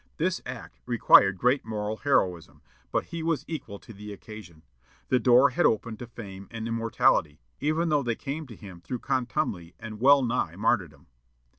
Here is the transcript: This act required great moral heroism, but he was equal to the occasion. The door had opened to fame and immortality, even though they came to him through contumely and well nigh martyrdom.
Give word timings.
This 0.17 0.41
act 0.47 0.79
required 0.87 1.37
great 1.37 1.63
moral 1.63 1.97
heroism, 1.97 2.63
but 2.91 3.03
he 3.03 3.21
was 3.21 3.45
equal 3.47 3.77
to 3.77 3.93
the 3.93 4.11
occasion. 4.11 4.63
The 5.09 5.19
door 5.19 5.51
had 5.51 5.67
opened 5.67 5.99
to 5.99 6.07
fame 6.07 6.47
and 6.49 6.67
immortality, 6.67 7.39
even 7.59 7.89
though 7.89 8.01
they 8.01 8.15
came 8.15 8.47
to 8.47 8.55
him 8.55 8.81
through 8.81 8.97
contumely 8.97 9.75
and 9.79 10.01
well 10.01 10.23
nigh 10.23 10.55
martyrdom. 10.55 11.05